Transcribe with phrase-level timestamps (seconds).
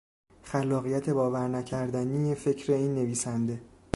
[0.43, 3.61] خلاقیت باور نکردنی فکر این نویسنده